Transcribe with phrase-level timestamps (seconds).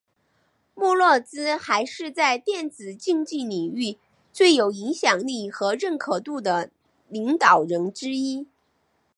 [0.73, 3.99] 穆洛兹还是在电子竞技领域
[4.33, 6.71] 最有影响力和认可度的
[7.07, 8.47] 领导人之一。